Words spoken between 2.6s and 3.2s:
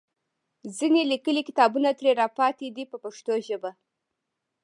دي په